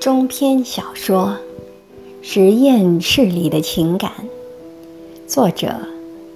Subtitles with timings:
[0.00, 1.36] 中篇小说
[2.26, 4.10] 《实验室里的情感》，
[5.30, 5.74] 作者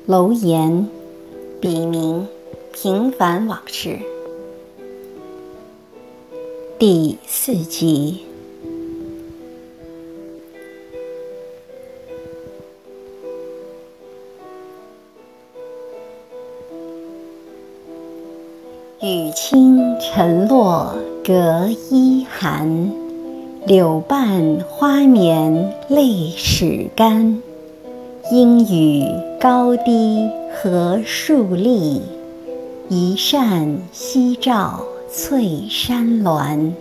[0.05, 0.87] 楼岩，
[1.63, 2.29] 笔名
[2.75, 3.99] 平凡往事，
[6.79, 8.21] 第四集。
[19.01, 20.95] 雨轻晨落
[21.25, 22.93] 隔衣寒，
[23.67, 27.41] 柳瓣花眠泪始干。
[28.31, 29.07] 阴雨
[29.41, 32.03] 高低何树立，
[32.91, 36.75] 一扇夕照翠山峦。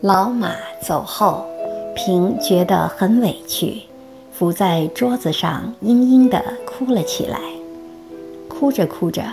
[0.00, 1.44] 老马走后。
[1.94, 3.82] 平觉得很委屈，
[4.30, 6.40] 伏在桌子上嘤嘤地
[6.78, 7.40] 哭了起来。
[8.48, 9.24] 哭着哭着，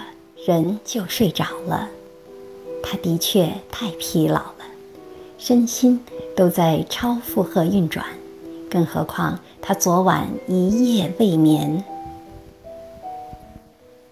[0.48, 1.88] 人就睡着了。
[2.82, 4.66] 他的确太疲劳了，
[5.38, 6.00] 身心
[6.36, 8.04] 都在超负荷运转，
[8.70, 11.84] 更何况他昨晚一夜未眠。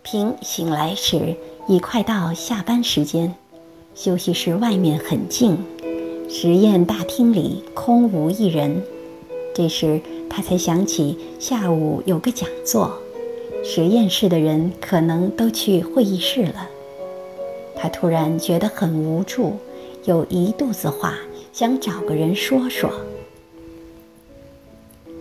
[0.03, 1.35] 平醒来时
[1.67, 3.33] 已快到下班时间，
[3.95, 5.57] 休息室外面很静。
[6.29, 8.83] 实验大厅里空无一人，
[9.55, 12.97] 这时他才想起下午有个讲座，
[13.63, 16.69] 实验室的人可能都去会议室了。
[17.75, 19.57] 他突然觉得很无助，
[20.03, 21.17] 有一肚子话
[21.51, 22.91] 想找个人说说。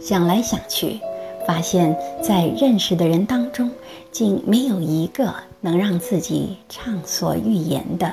[0.00, 0.98] 想来想去，
[1.46, 3.70] 发现在认识的人当中，
[4.10, 8.12] 竟没有一个能让自己畅所欲言的。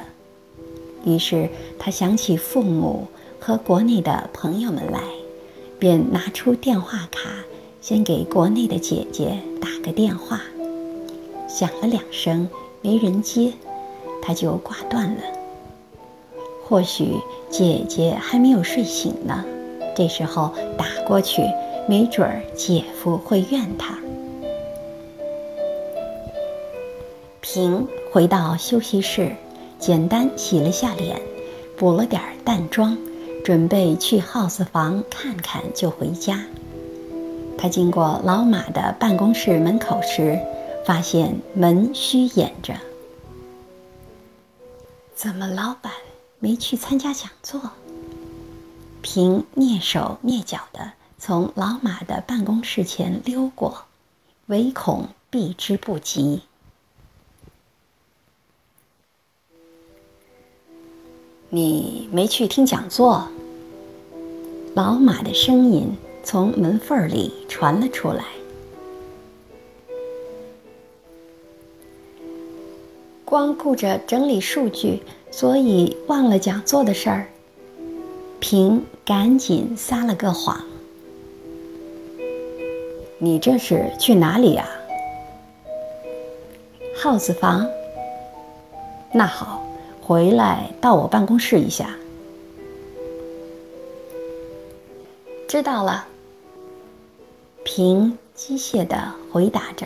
[1.05, 1.49] 于是
[1.79, 3.07] 他想起父母
[3.39, 5.01] 和国内的朋友们来，
[5.79, 7.29] 便拿出电话卡，
[7.81, 10.41] 先给国内的姐姐打个电话。
[11.47, 12.47] 响了两声，
[12.81, 13.53] 没人接，
[14.21, 15.21] 他就挂断了。
[16.65, 17.15] 或许
[17.49, 19.43] 姐姐还没有睡醒呢，
[19.95, 21.41] 这时候打过去，
[21.87, 23.97] 没准儿姐夫会怨他。
[27.41, 29.35] 平回到休息室。
[29.79, 31.21] 简单洗了下脸，
[31.77, 32.97] 补了点淡妆，
[33.45, 36.43] 准备去 house 房看看就回家。
[37.61, 40.39] 他经过老马的办公室门口时，
[40.85, 42.73] 发现门虚掩着。
[45.13, 45.91] 怎么老板
[46.39, 47.59] 没去参加讲座？
[49.01, 53.83] 平蹑手蹑脚地从老马的办公室前溜过，
[54.45, 56.43] 唯恐避之不及。
[61.49, 63.27] 你没去听讲座？
[64.73, 65.97] 老马的声音
[66.31, 68.23] 从门缝里传了出来。
[73.25, 75.01] 光顾着整理数据，
[75.31, 77.25] 所以忘了讲座的事儿。
[78.39, 80.63] 平赶紧撒了个谎。
[83.17, 84.69] 你这是去哪里呀？
[86.95, 87.67] 耗子房。
[89.11, 89.65] 那好。
[89.99, 91.95] 回来到我办公室一下。
[95.47, 96.05] 知道了。
[97.71, 99.85] 平机械的回答着，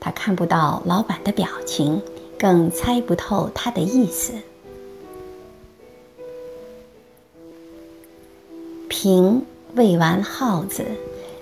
[0.00, 2.02] 他看不到老板的表情，
[2.36, 4.32] 更猜不透他的意思。
[8.88, 9.46] 平
[9.76, 10.84] 喂完耗子，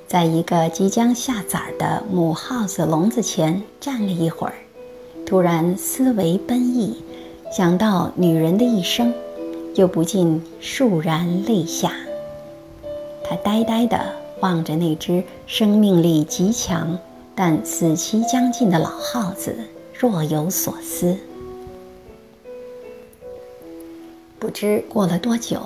[0.06, 4.52] 在一个即将下崽的母耗子笼子前站了一会儿，
[5.24, 7.02] 突然思维奔逸。
[7.50, 9.14] 想到女人的一生，
[9.76, 11.90] 又不禁潸然泪下。
[13.24, 13.98] 他呆呆地
[14.40, 16.98] 望着那只生命力极强
[17.34, 19.56] 但死期将近的老耗子，
[19.92, 21.16] 若有所思。
[24.38, 25.60] 不知过了多久，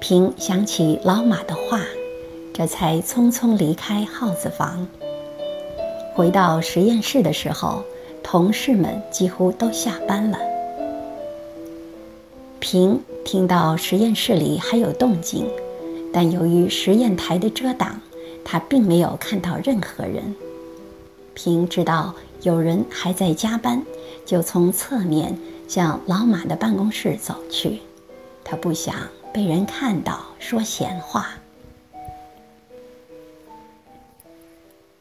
[0.00, 1.82] 平想起老马的话，
[2.52, 4.88] 这才匆匆离开耗子房。
[6.14, 7.84] 回到实验室的时候，
[8.22, 10.38] 同事们几乎都下班了。
[12.58, 15.46] 平听到实验室里还有动静，
[16.10, 18.00] 但由于实验台的遮挡，
[18.48, 20.36] 他并没有看到任何人。
[21.34, 23.84] 平知道有人还在加班，
[24.24, 27.80] 就从侧面向老马的办公室走去。
[28.44, 28.94] 他不想
[29.34, 31.30] 被人看到说闲话。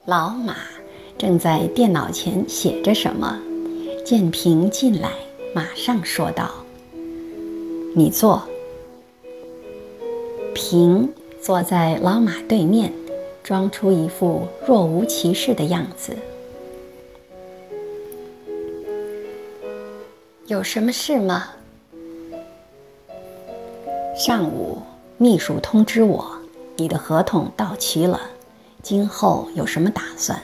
[0.06, 0.56] 老马
[1.18, 3.39] 正在电脑前写着什么，
[4.03, 5.12] 见平进来，
[5.53, 6.50] 马上说道。
[7.95, 8.41] 你坐。
[10.53, 12.91] 平坐在老马对面，
[13.45, 16.18] 装出一副若无其事的样子。
[20.47, 21.50] 有什么事吗？
[24.18, 24.80] 上午
[25.19, 26.25] 秘书通知我，
[26.75, 28.19] 你的合同到期了，
[28.81, 30.41] 今后有什么打算？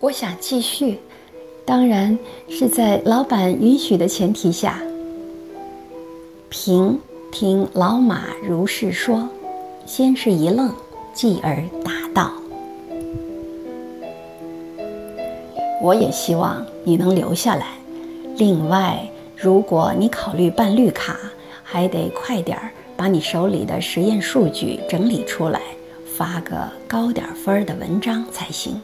[0.00, 0.98] 我想继续，
[1.64, 2.18] 当然
[2.48, 4.82] 是在老板允许的前提下。
[6.48, 6.98] 平
[7.38, 9.28] 听老马如是说，
[9.84, 10.72] 先是一愣，
[11.12, 12.32] 继而答道
[15.82, 17.66] ：“我也希望你能留下来。”
[18.38, 19.06] 另外，
[19.36, 21.14] 如果你考虑办绿卡，
[21.62, 25.60] 还得快点儿把你手里的实验数据整理出来，
[26.16, 26.56] 发个
[26.88, 28.80] 高点分儿的文章才行。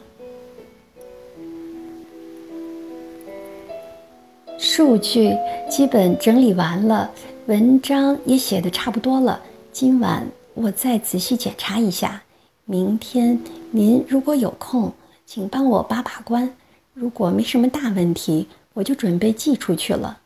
[4.75, 5.37] 数据
[5.69, 7.11] 基本整理完了，
[7.45, 9.39] 文章也写的差不多了。
[9.71, 12.23] 今晚我再仔细检查一下。
[12.65, 13.39] 明天
[13.69, 14.91] 您如果有空，
[15.27, 16.51] 请帮我把把关。
[16.95, 18.47] 如果没什么大问题。
[18.73, 20.19] 我就准备寄出去了。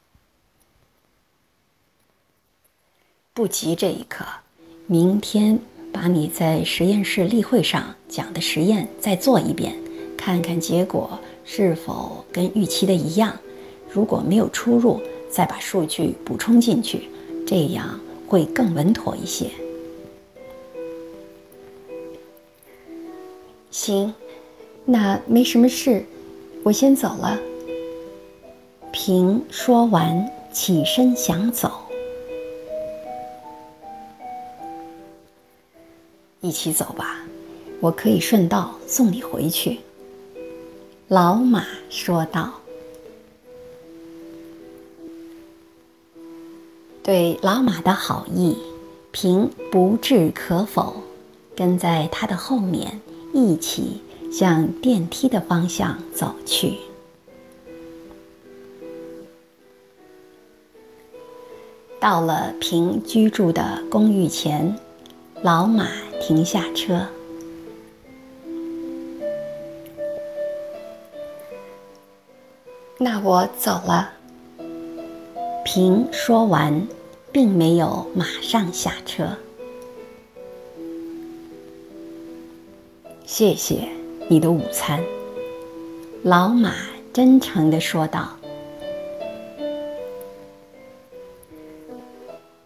[3.34, 4.24] 不急这一刻，
[4.86, 5.60] 明天
[5.92, 9.76] 把你在实验室例会上讲的实验再做一遍，
[10.16, 13.38] 看看结果是否跟预期的一样。
[13.92, 17.10] 如果没有出入，再把数据补充进去，
[17.46, 19.50] 这样会更稳妥一些。
[23.72, 24.14] 行，
[24.86, 26.06] 那没什么事，
[26.64, 27.40] 我先走了。
[28.92, 31.72] 平说完，起身想走。
[36.42, 37.20] 一起走吧，
[37.80, 39.80] 我可以顺道送你回去。”
[41.10, 42.54] 老马说道。
[47.08, 48.58] 对老马的好意，
[49.14, 50.94] 平不置可否，
[51.56, 53.00] 跟在他的后面，
[53.34, 56.76] 一起向电梯的方向走去。
[61.98, 64.78] 到了平居住的公寓前，
[65.42, 65.88] 老马
[66.20, 67.08] 停下车。
[72.98, 74.12] 那我走了。
[75.64, 76.88] 平说完，
[77.38, 79.30] 并没有马上下车。
[83.28, 83.88] 谢谢
[84.28, 85.04] 你的午餐，
[86.24, 86.74] 老马
[87.14, 88.36] 真诚地说道。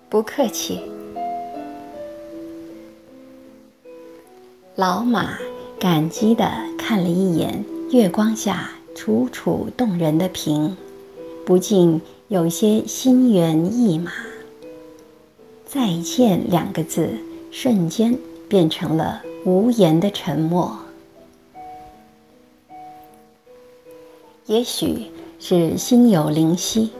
[0.08, 0.80] 不客气。
[4.76, 5.38] 老马
[5.78, 10.78] 感激地看了一眼月光下楚楚动人的瓶，
[11.46, 14.14] 不禁有些心猿意马。
[15.74, 17.10] 再见两个字，
[17.50, 18.18] 瞬间
[18.50, 20.78] 变成了无言的沉默。
[24.48, 25.06] 也许
[25.40, 26.92] 是心有灵犀，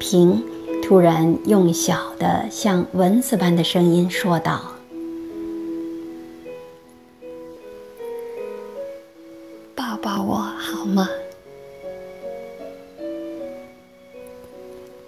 [0.00, 0.42] 平。
[0.82, 4.72] 突然，用小的像蚊子般的声音说道
[9.76, 11.06] ：“抱抱我好吗？”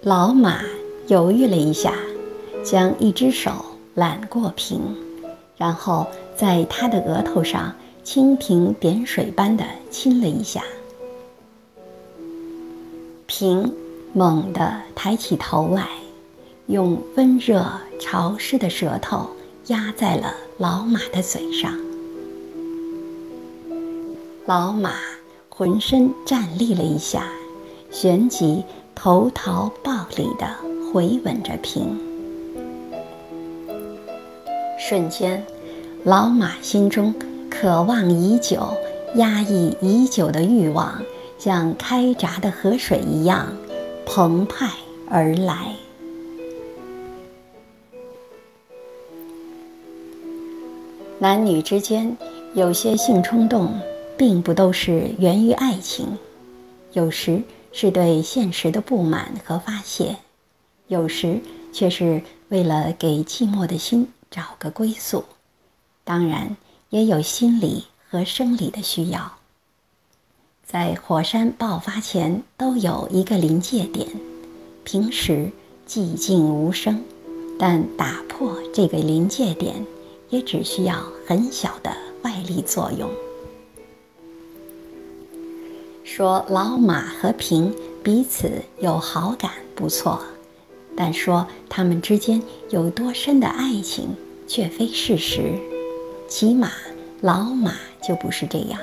[0.01, 0.61] 老马
[1.07, 1.93] 犹豫了一下，
[2.65, 3.51] 将一只手
[3.93, 4.81] 揽过瓶，
[5.55, 6.05] 然后
[6.35, 10.63] 在他的额头上蜻蜓点水般的亲了一下。
[13.25, 13.71] 瓶。
[14.17, 15.89] 猛地抬起头来，
[16.67, 17.69] 用温热
[17.99, 19.27] 潮湿的舌头
[19.67, 21.77] 压在了老马的嘴上。
[24.45, 24.93] 老马
[25.49, 27.27] 浑身站立了一下，
[27.91, 28.63] 旋即
[28.95, 30.47] 投桃报李地
[30.93, 32.04] 回吻着平。
[34.87, 35.43] 瞬间，
[36.03, 37.11] 老马心中
[37.49, 38.71] 渴望已久、
[39.15, 41.01] 压抑已久的欲望，
[41.39, 43.51] 像开闸的河水一样。
[44.05, 44.69] 澎湃
[45.09, 45.73] 而来。
[51.17, 52.15] 男女之间
[52.53, 53.73] 有些性冲动，
[54.15, 56.15] 并不都是源于爱情，
[56.93, 60.15] 有时是对现实的不满和发泄，
[60.89, 61.39] 有时
[61.73, 65.23] 却是为了给寂寞的心找个归宿。
[66.03, 66.57] 当然，
[66.89, 69.37] 也有心理和生理的需要。
[70.65, 74.05] 在火山爆发前都有一个临界点，
[74.83, 75.49] 平时
[75.87, 77.01] 寂静无声，
[77.57, 79.85] 但打破这个临界点
[80.29, 83.09] 也只需要很小的外力作用。
[86.03, 87.73] 说老马和平
[88.03, 90.21] 彼此有好感不错，
[90.97, 94.09] 但说他们之间有多深的爱情
[94.47, 95.53] 却非事实
[96.27, 96.71] 起码
[97.21, 98.79] 老马就不是这样。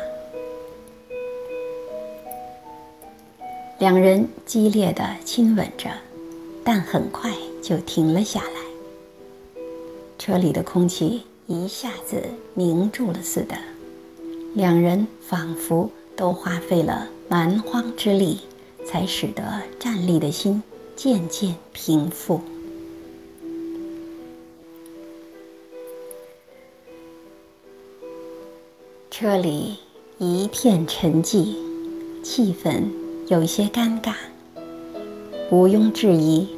[3.78, 5.90] 两人激烈的亲吻着
[6.62, 8.61] 但很快就停了下来。
[10.19, 12.23] 车里的空气一下子
[12.54, 13.57] 凝住了似的
[14.54, 18.38] 两人仿佛都花费了蛮荒之力
[18.87, 20.62] 才使得战栗的心
[20.95, 22.40] 渐渐平复。
[29.12, 29.76] 车里
[30.16, 31.54] 一片沉寂，
[32.23, 32.85] 气氛
[33.28, 34.14] 有些尴尬。
[35.50, 36.49] 毋庸置疑，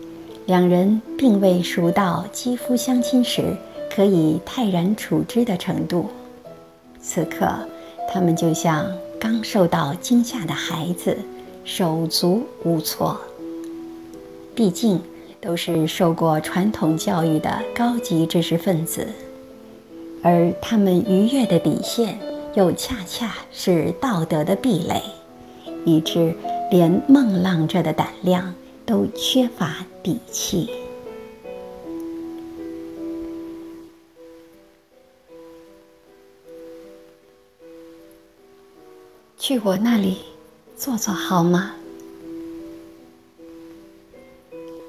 [0.46, 3.56] 两人并未熟到肌肤相亲时
[3.92, 6.08] 可以泰然处之的程度。
[7.00, 7.52] 此刻，
[8.08, 11.18] 他们就像刚受到惊吓的孩子，
[11.64, 13.20] 手足无措。
[14.54, 15.02] 毕竟
[15.40, 19.08] 都是受过传统教育的高级知识分子，
[20.22, 22.16] 而他们逾越的底线。
[22.54, 25.02] 又恰恰是道德的壁垒，
[25.84, 26.36] 以致
[26.70, 28.54] 连梦浪着的胆量
[28.86, 30.70] 都缺乏底气。
[39.36, 40.18] 去我那里
[40.76, 41.74] 坐坐好吗？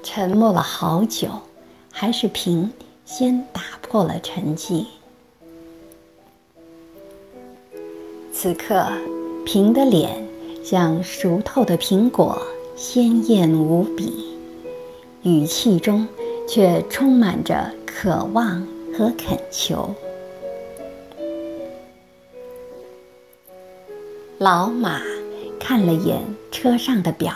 [0.04, 1.28] 沉默了好久，
[1.90, 2.72] 还是平
[3.04, 4.86] 先打破了沉寂。
[8.38, 8.86] 此刻，
[9.46, 10.28] 平的脸
[10.62, 12.38] 像熟透的苹果，
[12.76, 14.36] 鲜艳无比，
[15.22, 16.06] 语气中
[16.46, 18.60] 却充满着渴望
[18.92, 19.88] 和恳求。
[24.36, 25.00] 老马
[25.58, 27.32] 看了眼车上的表，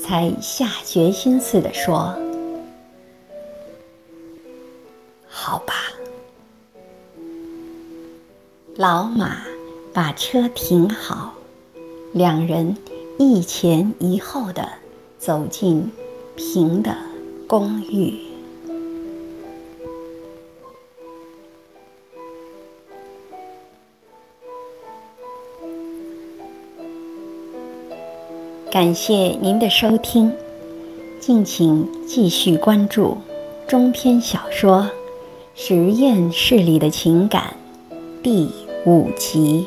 [0.00, 2.16] 才下决心似的说
[5.28, 5.74] ：“好吧。”
[8.74, 9.47] 老马。
[10.00, 11.34] 把车停好，
[12.12, 12.76] 两人
[13.18, 14.68] 一前一后的
[15.18, 15.90] 走进
[16.36, 16.96] 平的
[17.48, 18.14] 公寓。
[28.70, 30.32] 感谢您的收听，
[31.18, 33.18] 敬请继续关注
[33.66, 34.82] 中篇小说
[35.56, 37.52] 《实验室里的情感》
[38.22, 38.48] 第
[38.86, 39.66] 五集。